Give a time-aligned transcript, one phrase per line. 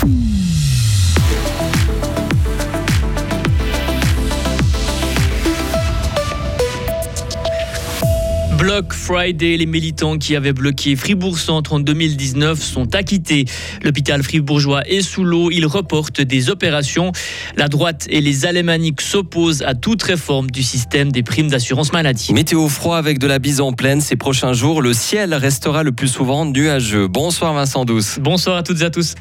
[0.00, 0.47] hmm
[8.68, 13.46] Block Friday, les militants qui avaient bloqué Fribourg Centre en 2019 sont acquittés.
[13.82, 17.12] L'hôpital fribourgeois est sous l'eau, il reporte des opérations.
[17.56, 22.34] La droite et les alémaniques s'opposent à toute réforme du système des primes d'assurance maladie.
[22.34, 24.82] Météo froid avec de la bise en pleine ces prochains jours.
[24.82, 27.08] Le ciel restera le plus souvent nuageux.
[27.08, 28.18] Bonsoir Vincent Douce.
[28.20, 29.14] Bonsoir à toutes et à tous.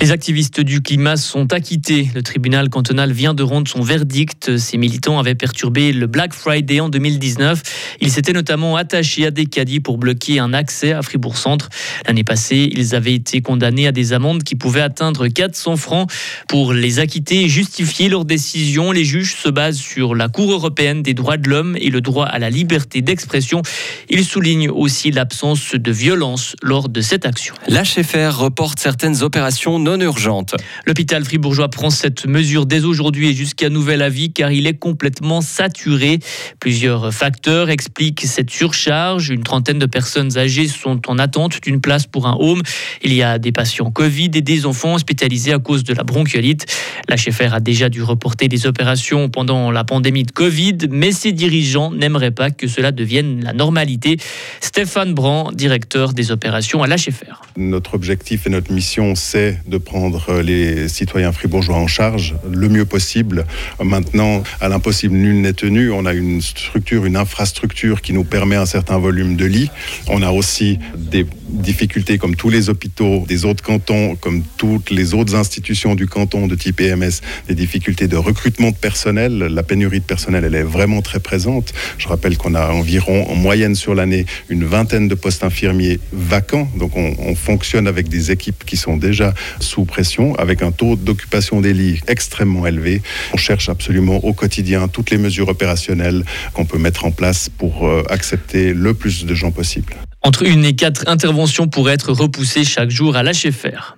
[0.00, 2.08] Les activistes du climat sont acquittés.
[2.14, 4.56] Le tribunal cantonal vient de rendre son verdict.
[4.56, 7.96] Ces militants avaient perturbé le Black Friday en 2019.
[8.00, 11.68] Ils s'étaient notamment attachés à des caddies pour bloquer un accès à Fribourg-Centre.
[12.06, 16.08] L'année passée, ils avaient été condamnés à des amendes qui pouvaient atteindre 400 francs.
[16.48, 21.02] Pour les acquitter et justifier leur décision, les juges se basent sur la Cour européenne
[21.02, 23.62] des droits de l'homme et le droit à la liberté d'expression.
[24.10, 27.56] Ils soulignent aussi l'absence de violence lors de cette action.
[27.66, 30.54] L'HFR reporte certaines opérations non urgente.
[30.86, 35.40] L'hôpital fribourgeois prend cette mesure dès aujourd'hui et jusqu'à nouvel avis car il est complètement
[35.40, 36.18] saturé.
[36.60, 39.30] Plusieurs facteurs expliquent cette surcharge.
[39.30, 42.60] Une trentaine de personnes âgées sont en attente d'une place pour un home.
[43.02, 46.66] Il y a des patients Covid et des enfants hospitalisés à cause de la bronchiolite.
[47.08, 51.32] La L'HFR a déjà dû reporter des opérations pendant la pandémie de Covid, mais ses
[51.32, 54.18] dirigeants n'aimeraient pas que cela devienne la normalité.
[54.60, 57.42] Stéphane Brand, directeur des opérations à l'HFR.
[57.56, 62.84] Notre objectif et notre mission, c'est de prendre les citoyens fribourgeois en charge le mieux
[62.84, 63.46] possible.
[63.82, 65.90] Maintenant, à l'impossible, nul n'est tenu.
[65.90, 69.70] On a une structure, une infrastructure qui nous permet un certain volume de lits.
[70.08, 75.14] On a aussi des difficultés comme tous les hôpitaux des autres cantons, comme toutes les
[75.14, 79.38] autres institutions du canton de type EMS, des difficultés de recrutement de personnel.
[79.38, 81.72] La pénurie de personnel, elle est vraiment très présente.
[81.98, 86.68] Je rappelle qu'on a environ, en moyenne sur l'année, une vingtaine de postes infirmiers vacants.
[86.76, 89.34] Donc on, on fonctionne avec des équipes qui sont déjà
[89.68, 93.02] sous pression, avec un taux d'occupation des lits extrêmement élevé.
[93.34, 96.24] On cherche absolument au quotidien toutes les mesures opérationnelles
[96.54, 99.94] qu'on peut mettre en place pour euh, accepter le plus de gens possible.
[100.22, 103.96] Entre une et quatre interventions pourraient être repoussées chaque jour à l'HFR.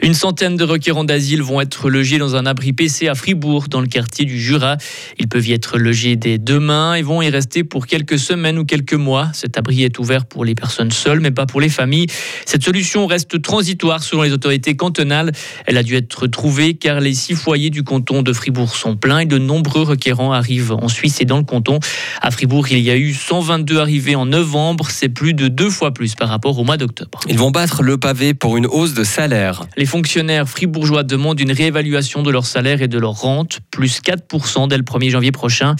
[0.00, 3.80] Une centaine de requérants d'asile vont être logés dans un abri PC à Fribourg, dans
[3.80, 4.76] le quartier du Jura.
[5.18, 8.64] Ils peuvent y être logés dès demain et vont y rester pour quelques semaines ou
[8.64, 9.28] quelques mois.
[9.32, 12.06] Cet abri est ouvert pour les personnes seules, mais pas pour les familles.
[12.46, 15.32] Cette solution reste transitoire selon les autorités cantonales.
[15.66, 19.20] Elle a dû être trouvée car les six foyers du canton de Fribourg sont pleins
[19.20, 21.80] et de nombreux requérants arrivent en Suisse et dans le canton.
[22.22, 24.90] À Fribourg, il y a eu 122 arrivées en novembre.
[24.90, 27.18] C'est plus de deux fois plus par rapport au mois d'octobre.
[27.28, 29.64] Ils vont battre le pavé pour une hausse de salaire.
[29.76, 34.68] Les fonctionnaires fribourgeois demandent une réévaluation de leur salaire et de leur rente, plus 4%
[34.68, 35.74] dès le 1er janvier prochain.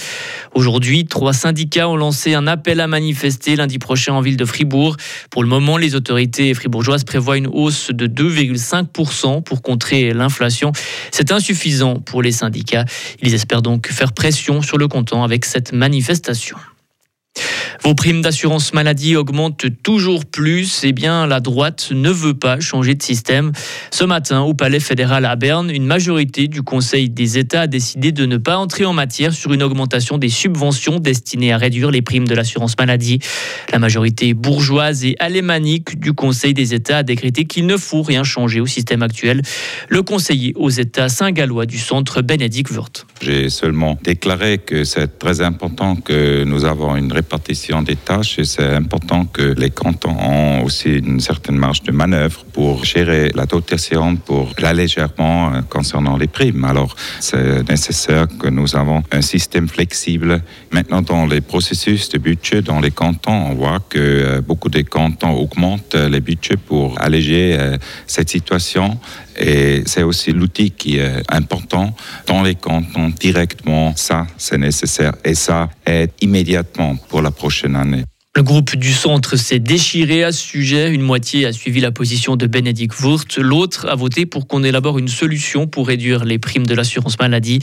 [0.55, 4.97] Aujourd'hui, trois syndicats ont lancé un appel à manifester lundi prochain en ville de Fribourg.
[5.31, 10.73] Pour le moment, les autorités fribourgeoises prévoient une hausse de 2,5% pour contrer l'inflation.
[11.13, 12.87] C'est insuffisant pour les syndicats.
[13.23, 16.57] Ils espèrent donc faire pression sur le canton avec cette manifestation.
[17.83, 20.83] Vos primes d'assurance maladie augmentent toujours plus.
[20.85, 23.53] Eh bien, la droite ne veut pas changer de système.
[23.91, 28.13] Ce matin, au Palais fédéral à Berne, une majorité du Conseil des États a décidé
[28.13, 32.03] de ne pas entrer en matière sur une augmentation des subventions destinées à réduire les
[32.03, 33.19] primes de l'assurance maladie.
[33.73, 38.25] La majorité bourgeoise et alémanique du Conseil des États a décrété qu'il ne faut rien
[38.25, 39.43] changer au système actuel.
[39.89, 43.07] Le conseiller aux États saint-gallois du centre Bénédicte Wurth.
[43.21, 48.45] J'ai seulement déclaré que c'est très important que nous avons une répartition des tâches et
[48.45, 53.47] c'est important que les cantons ont aussi une certaine marge de manœuvre pour gérer la
[53.47, 56.65] dotation pour l'allégèrement euh, concernant les primes.
[56.65, 60.41] Alors, c'est nécessaire que nous avons un système flexible.
[60.71, 64.83] Maintenant, dans les processus de budget dans les cantons, on voit que euh, beaucoup de
[64.83, 68.99] cantons augmentent les budgets pour alléger euh, cette situation.
[69.41, 71.95] Et c'est aussi l'outil qui est important
[72.27, 73.95] dans les cantons directement.
[73.97, 78.05] Ça, c'est nécessaire et ça aide immédiatement pour la prochaine année.
[78.37, 80.93] Le groupe du centre s'est déchiré à ce sujet.
[80.93, 83.37] Une moitié a suivi la position de Bénédicte Wurth.
[83.37, 87.59] L'autre a voté pour qu'on élabore une solution pour réduire les primes de l'assurance maladie.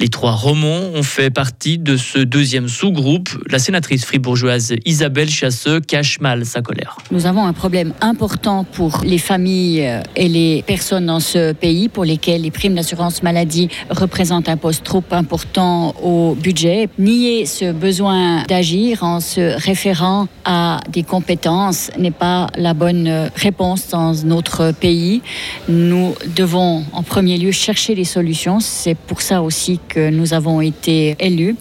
[0.00, 3.28] Les trois romans ont fait partie de ce deuxième sous-groupe.
[3.50, 6.96] La sénatrice fribourgeoise Isabelle Chasseux cache mal sa colère.
[7.10, 9.86] Nous avons un problème important pour les familles
[10.16, 14.84] et les personnes dans ce pays pour lesquelles les primes d'assurance maladie représentent un poste
[14.84, 16.88] trop important au budget.
[16.98, 23.30] Nier ce besoin d'agir en se référant migrants a des compétences n'est pas la bonne
[23.34, 25.22] réponse dans notre pays.
[25.68, 28.60] Nous devons en premier lieu chercher des solutions.
[28.60, 31.56] C'est pour ça aussi que nous avons été élus.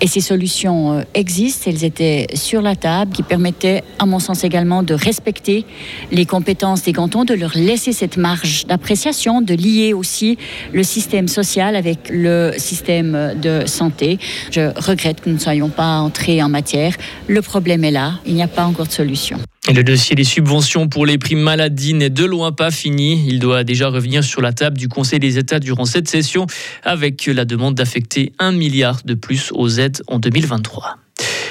[0.00, 4.82] Et ces solutions existent, elles étaient sur la table, qui permettaient, à mon sens également,
[4.84, 5.64] de respecter
[6.12, 10.38] les compétences des cantons, de leur laisser cette marge d'appréciation, de lier aussi
[10.72, 14.18] le système social avec le système de santé.
[14.52, 16.94] Je regrette que nous ne soyons pas entrés en matière.
[17.26, 19.38] Le problème est là, il n'y a pas encore de solution.
[19.72, 23.26] le dossier des subventions pour les primes maladie n'est de loin pas fini.
[23.28, 26.46] Il doit déjà revenir sur la table du Conseil des États durant cette session
[26.84, 30.98] avec la demande d'affecter un milliard de plus aux aides en 2023.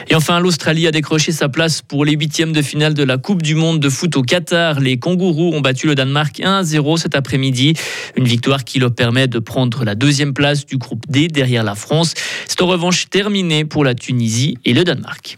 [0.10, 3.42] Et enfin, l'Australie a décroché sa place pour les huitièmes de finale de la Coupe
[3.42, 4.80] du Monde de foot au Qatar.
[4.80, 7.74] Les Kangourous ont battu le Danemark 1-0 cet après-midi.
[8.16, 11.75] Une victoire qui leur permet de prendre la deuxième place du groupe D derrière la
[11.75, 12.13] France.
[12.48, 15.38] C'est en revanche terminé pour la Tunisie et le Danemark.